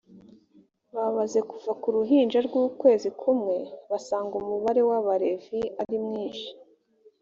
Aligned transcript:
babaze 0.95 1.39
kuva 1.49 1.71
ku 1.81 1.87
ruhinja 1.95 2.39
rw’ukwezi 2.47 3.09
kumwe, 3.19 3.57
basanga 3.89 4.33
umubare 4.41 4.81
w’abalevi 4.89 5.61
ari 5.81 5.97
mwinshi 6.05 6.49